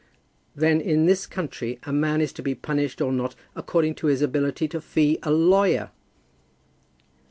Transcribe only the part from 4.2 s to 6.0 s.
ability to fee a lawyer!"